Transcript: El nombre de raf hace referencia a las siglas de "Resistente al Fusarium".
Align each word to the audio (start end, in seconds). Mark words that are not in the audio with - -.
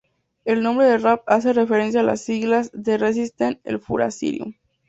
El 0.45 0.63
nombre 0.63 0.87
de 0.87 0.97
raf 0.97 1.21
hace 1.27 1.53
referencia 1.53 1.99
a 1.99 2.03
las 2.03 2.21
siglas 2.21 2.71
de 2.73 2.97
"Resistente 2.97 3.69
al 3.69 3.79
Fusarium". 3.79 4.55